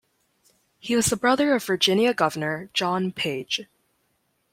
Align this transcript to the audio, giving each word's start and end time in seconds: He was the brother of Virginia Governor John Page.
He 0.79 0.95
was 0.95 1.11
the 1.11 1.15
brother 1.15 1.53
of 1.53 1.63
Virginia 1.63 2.11
Governor 2.15 2.71
John 2.73 3.11
Page. 3.11 3.61